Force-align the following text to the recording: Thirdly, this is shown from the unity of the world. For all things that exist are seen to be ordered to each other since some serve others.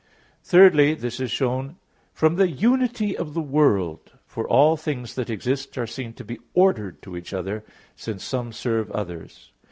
Thirdly, 0.41 0.95
this 0.95 1.19
is 1.19 1.29
shown 1.29 1.75
from 2.11 2.35
the 2.37 2.49
unity 2.49 3.15
of 3.15 3.35
the 3.35 3.39
world. 3.39 4.13
For 4.25 4.47
all 4.47 4.75
things 4.75 5.13
that 5.13 5.29
exist 5.29 5.77
are 5.77 5.85
seen 5.85 6.13
to 6.13 6.23
be 6.25 6.39
ordered 6.55 7.03
to 7.03 7.15
each 7.15 7.33
other 7.35 7.63
since 7.95 8.23
some 8.23 8.51
serve 8.51 8.89
others. 8.89 9.51